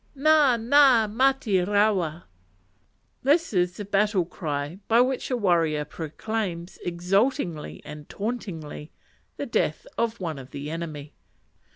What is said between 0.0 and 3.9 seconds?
Na! mate rawa!_ This is the